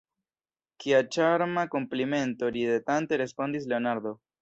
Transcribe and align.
Kia 0.83 1.01
ĉarma 1.17 1.67
komplimento! 1.75 2.53
ridetante 2.59 3.25
respondis 3.27 3.73
Leonardo. 3.73 4.21